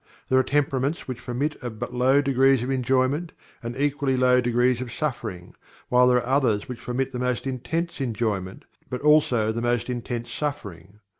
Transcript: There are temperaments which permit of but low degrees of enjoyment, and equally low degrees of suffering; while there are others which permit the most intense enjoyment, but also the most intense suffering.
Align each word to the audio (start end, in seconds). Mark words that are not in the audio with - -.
There 0.29 0.39
are 0.39 0.43
temperaments 0.43 1.07
which 1.07 1.23
permit 1.23 1.57
of 1.63 1.77
but 1.77 1.93
low 1.93 2.23
degrees 2.23 2.63
of 2.63 2.71
enjoyment, 2.71 3.33
and 3.61 3.77
equally 3.77 4.17
low 4.17 4.41
degrees 4.41 4.81
of 4.81 4.91
suffering; 4.91 5.53
while 5.89 6.07
there 6.07 6.17
are 6.17 6.25
others 6.25 6.67
which 6.67 6.81
permit 6.81 7.11
the 7.11 7.19
most 7.19 7.45
intense 7.45 8.01
enjoyment, 8.01 8.65
but 8.89 9.01
also 9.01 9.51
the 9.51 9.61
most 9.61 9.91
intense 9.91 10.31
suffering. 10.31 11.01